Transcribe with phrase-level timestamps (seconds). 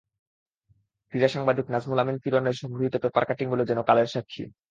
[1.13, 4.43] ক্রীড়া সাংবাদিক নাজমুল আমিন কিরণের সংগৃহীত পেপার কাটিংগুলো যেন কালের সাক্ষী।